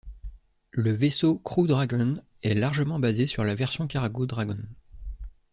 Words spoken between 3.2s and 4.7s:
sur la version cargo Dragon.